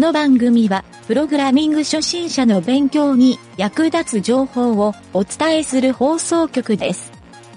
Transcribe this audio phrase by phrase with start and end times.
[0.00, 7.12] この番組は、プログラミング初心者の勉強に役立つ情報をお伝えする放送局です。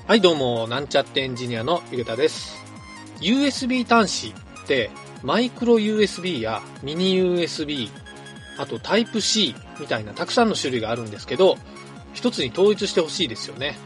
[0.07, 2.61] はい、どうも、なんちゃってエンジニアのゆげたです。
[3.21, 4.91] USB 端子って、
[5.23, 7.89] マイクロ USB やミニ USB、
[8.57, 11.55] あとタイプ C みたいなたくさんの種類があるんですけど、
[12.13, 13.77] 一つに統一してほしいですよね。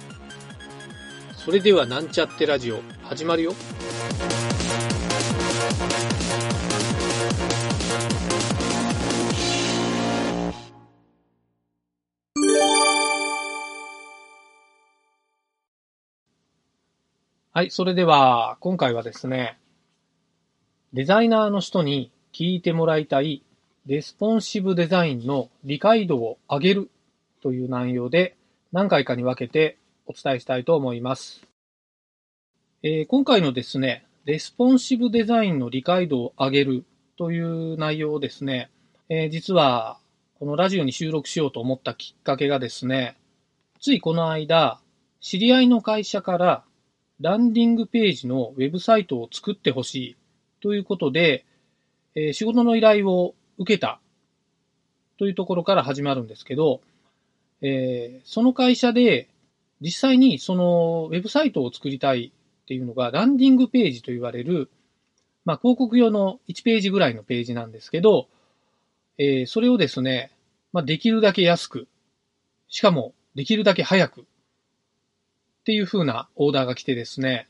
[1.35, 3.53] それではなんちゃってラジオ始まるよ。
[17.57, 19.57] はい、それでは今回はですね、
[20.93, 23.41] デザイナーの人に聞いてもらいたい
[23.87, 26.91] レスポンシブデザインの理解度を上げる
[27.41, 28.35] という内容で
[28.71, 31.41] 何回かに分けてお伝えしたいと思います。
[32.83, 36.85] えー今回のですね、レスポンシブデザインの理解度を上げる
[37.17, 38.69] という内容をですね、
[39.09, 39.97] えー実は
[40.37, 43.17] このラジオに収録しようと思ったきっかけがですね、
[43.81, 44.79] ついこの間、
[45.21, 46.63] 知り合いの会社から
[47.19, 50.15] ランディングページのウェブサイトを作ってほしい
[50.61, 51.45] ということで、
[52.15, 53.99] えー仕事の依頼を受けた
[55.17, 56.81] というところから始まるんですけど、
[57.61, 59.27] えーその会社で
[59.81, 62.31] 実際にそのウェブサイトを作りたい
[62.63, 64.69] っていうのがランディングページと言われる、
[65.45, 68.27] まあ、広告用の1ページぐらいのページなんですけど、
[69.17, 70.31] えーそれをですね、
[70.71, 71.87] まあ、できるだけ安く、
[72.67, 74.25] しかもできるだけ早く
[75.67, 77.45] っていう風なオーダーが来てですね、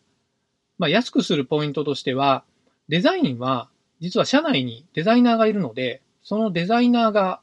[0.79, 2.43] まあ、安くするポイントとしては、
[2.89, 7.41] デザインは実は社内にデザイナーがいるので、そのデザイナーが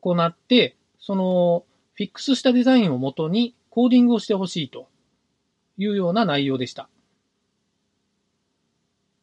[0.00, 4.88] 行って、そのフィックスしたデザインをもとにコーディングをしてほしいと
[5.76, 6.88] いうような内容でした。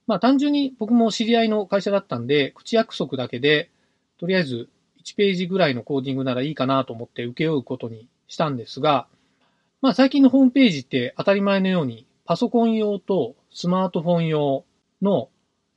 [0.06, 3.72] まあ単純に僕も知り合いの会社だったんで、口約束だけで、
[4.20, 4.70] とりあえず
[5.04, 9.08] 1ページぐらいのコーディングならいいかなと思って請け負うことにしたんですが、
[9.82, 14.66] まあ最近のホームページって当たり前のようにパソコン用とスマートフォン用
[15.02, 15.30] の、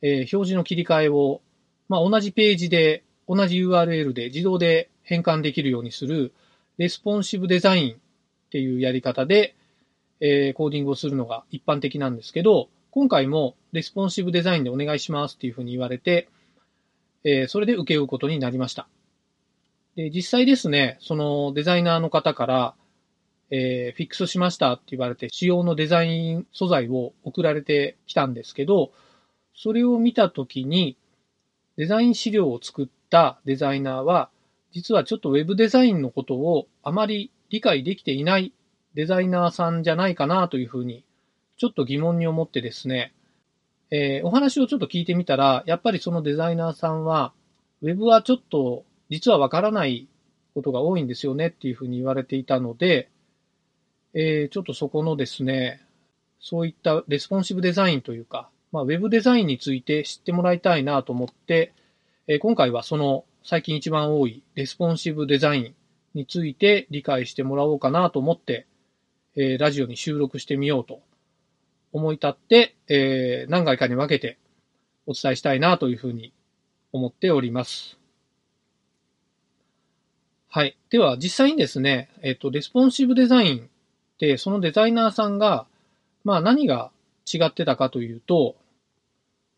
[0.03, 1.41] えー表示の切り替えを、
[1.88, 6.32] まあ同じページで同じ URL で自動で変換できるようにする
[6.78, 7.97] レスポンシブデザインっ
[8.50, 9.56] ていうやり方で、
[10.20, 16.28] えーコーディングをするのが一般的なんですけど、今回もレスポンシブデザインでお願いしますっていうふうに言われて、
[17.25, 18.88] えーそれで請け負うことになりました。
[19.97, 22.75] で、実際ですね、そのデザイナーの方から、
[23.50, 28.92] えーフィックスしましたって言われて、仕様のデザイン素材を送られてきたんですけど、
[29.54, 30.97] それを見たときに、
[31.76, 34.31] デザイン資料を作ったデザイナーは、
[34.72, 38.53] 実はちょっとウェブデザインのことをあまり理解できていない
[38.94, 41.04] デザイナーさんじゃないかなというふうに、
[41.56, 43.14] ちょっと疑問に思ってですね、
[43.91, 47.32] えーお話をちょっと聞いてみたら、やっぱりそのデザイナーさんは、
[47.81, 50.08] ウェブはちょっと実はわからない
[50.54, 53.08] ことが多いんですよねっていうふうに言われていたので、
[54.14, 55.80] えーちょっとそこのですね、
[56.41, 61.72] そういったレスポンシブデザインというか、まあ、ウェブデザインについて知ってもらいたいなと思って、
[62.26, 65.74] えー今回はその最近一番多いレスポンシブデザイン
[66.14, 68.66] について理解してもらおうかなと思って、
[69.36, 71.00] えーラジオに収録してみようと
[71.92, 74.38] 思い立って、えー何回かに分けて
[75.06, 76.32] お伝えしたいなというふうに
[76.92, 77.98] 思っております。
[80.50, 80.78] はい。
[80.90, 83.70] では、実際にですね、えっ、と、レスポンシブデザイン、
[84.36, 85.66] そのデザイナーさんが、
[86.24, 86.90] まあ何が
[87.32, 88.56] 違ってたかというと、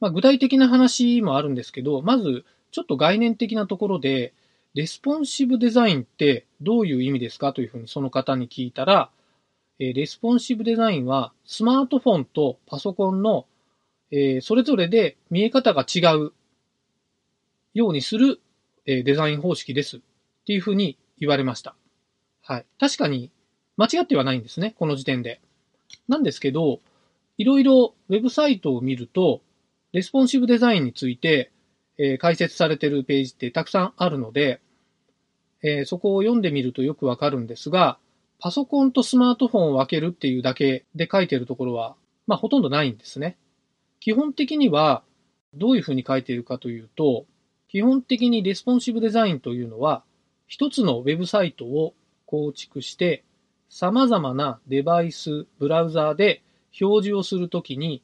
[0.00, 4.32] まあ具体的な話もあるんですけど、まず、ちょっと概念的なところで、
[4.75, 9.10] レスポンシブデザインってどういう意味ですかというふうにその方に聞いたら、
[9.81, 13.47] えレスポンシブデザインはスマートフォンとパソコンの、
[14.12, 16.32] えそれぞれで見え方が違う
[17.75, 18.41] ようにする、
[18.87, 20.00] えデザイン方式ですっ
[20.47, 21.75] ていうふうに言われました。
[22.43, 22.66] はい。
[22.78, 23.31] 確かに
[23.81, 25.41] 間違ってはないんですね、この時点で。
[26.07, 26.81] なんですけど、
[27.38, 29.41] いろいろウェブサイトを見ると、
[29.93, 31.50] レスポンシブデザインについて、
[31.97, 34.61] えー解説されてるページってたくさんあるので、
[35.62, 37.99] えーそこを読んでみるとよくわかるんですが、
[38.38, 43.38] パソコンとスマートフォンを分けるっていうだけで書いてるところは、まあほとんどないんですね。
[43.99, 45.03] 基本的には、
[45.55, 47.25] どういうふうに書いているかというと、
[47.69, 50.05] 基本的にレスポンシブデザインというのは、
[50.47, 51.94] 一つのウェブサイトを
[52.26, 53.25] 構築して、
[53.70, 56.43] 様々なデバイス、ブラウザーで
[56.81, 58.02] 表示をするときに、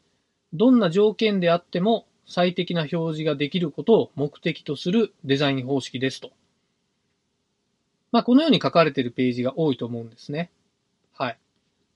[0.52, 6.30] どんな条件であっても最適な表示ができることを目的とするデザイン方式ですと。
[8.12, 10.50] まあ、このように書かれているページが多いと思うんですね。
[11.12, 11.38] はい。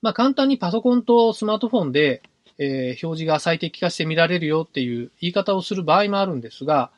[0.01, 2.21] まあ、簡単にパソコンとスマートフォンで、
[2.57, 6.91] えー表示が最適化して見られるよっていう言い方をする場合もあるんですが、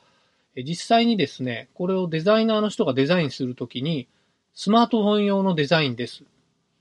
[0.56, 4.08] 実際にですね、これをデザイナーの人がデザインするときに、
[4.56, 6.24] スマートフォン用のデザインです。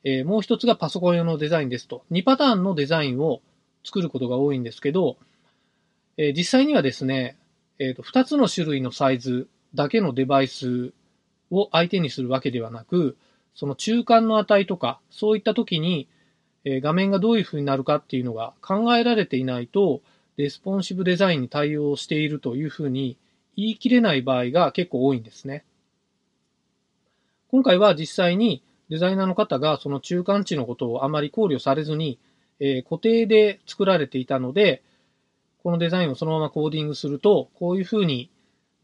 [0.05, 3.41] えー、もう一つがパソコン用のデザインですと、2パターンのデザインを
[3.85, 5.17] 作ることが多いんですけど、
[6.17, 7.37] えー、実際にはですね、
[7.79, 10.93] えーと、2つの種類のサイズだけのデバイス
[11.51, 13.17] を相手にするわけではなく、
[13.55, 16.09] その中間の値とか、そういった時に、
[16.65, 20.01] え、画面がどういう風になるかっていうのが考えられていないと、
[20.37, 23.17] レスポンシブデザインに対応しているというふうに
[23.57, 25.65] 言い切れない場合が結構多いんですね。
[27.51, 32.19] 今回は実際にデザイナーの方がその中間値のことをあまり考慮されずに、
[32.61, 34.83] えー、固定で作られていたので、
[35.63, 38.29] このデザインをそのままコーディングすると、こういうふうに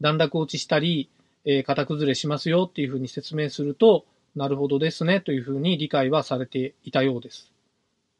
[0.01, 1.11] 段落落ちしたり、
[1.45, 4.03] えー、型崩れしますよっていうふうに説明すると、
[4.35, 7.51] なるほどですねというふうに理解はされていたようです。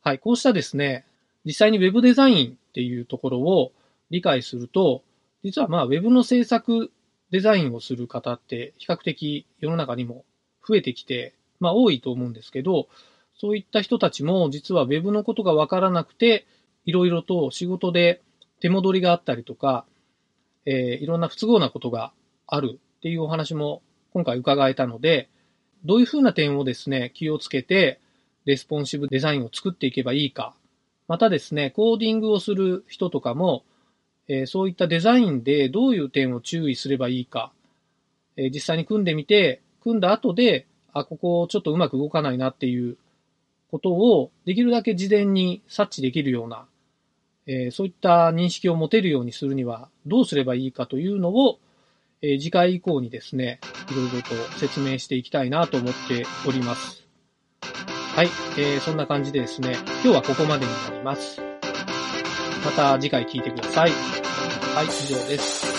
[0.03, 1.06] はい、こうしたですね、
[1.44, 3.71] 実際に Web デザインっていうところを
[4.12, 5.01] 理解すると、
[5.44, 6.92] 実はまあ Web の制作
[7.31, 10.24] デザインをする方って比較的世の中にも
[10.68, 12.88] 増えてきて、まあ多いと思うんですけど、
[13.35, 16.45] そういった人たちも実は Web のことがわからなくて、
[16.85, 18.21] いろいろと仕事で
[18.59, 19.85] 手戻りがあったりとか、
[20.65, 22.11] えー、いろんな不都合なことが
[22.47, 23.81] あるっていうお話も
[24.13, 25.29] 今回伺えたので、
[25.85, 28.00] どういうふうな点をですね、気をつけて、
[28.45, 30.53] レスポンシブデザインを作っていけばいいか。
[31.07, 33.63] またですね、コーディングをする人とかも、
[34.27, 37.51] えー、そういったデザインでどういう点を注意すればいいか。
[38.35, 42.97] えー、実際に組んでみて、組んだ後で、あ、ここちょっとうまく動かないなっていう
[43.71, 46.65] ことを、できるだけ事前に察知できるような、
[47.47, 51.59] えー、そういった認識を持てるようにするにはどうすればいいかというのを、
[52.21, 57.07] え次回以降にですね、いろいろと説明していきたいなと思っております。
[58.15, 58.27] はい、
[58.57, 61.42] えー、そんな感じでですね、今日はここまでになります。
[62.65, 63.92] また次回聞いてください。
[63.92, 65.79] はい、以上です。